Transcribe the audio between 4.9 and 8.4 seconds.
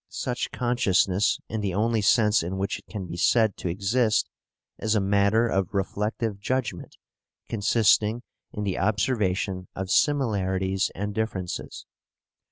a matter of reflective judgment consisting